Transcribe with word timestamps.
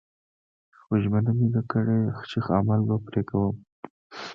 خو 0.81 0.93
ژمنه 1.03 1.31
مې 1.37 1.47
ده 1.53 1.61
کړې 1.71 1.99
چې 2.29 2.37
عمل 2.57 2.81
به 2.87 2.95
پرې 3.05 3.21
کوم 3.29 3.55